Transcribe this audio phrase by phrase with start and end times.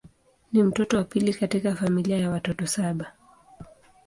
[0.53, 3.13] Ni mtoto wa pili katika familia ya watoto saba.